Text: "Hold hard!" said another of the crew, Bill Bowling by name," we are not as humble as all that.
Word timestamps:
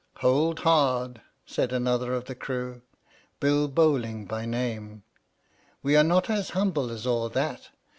"Hold 0.21 0.61
hard!" 0.61 1.21
said 1.45 1.71
another 1.71 2.11
of 2.15 2.25
the 2.25 2.33
crew, 2.33 2.81
Bill 3.39 3.67
Bowling 3.67 4.25
by 4.25 4.47
name," 4.47 5.03
we 5.83 5.95
are 5.95 6.03
not 6.03 6.27
as 6.27 6.49
humble 6.57 6.89
as 6.89 7.05
all 7.05 7.29
that. 7.29 7.69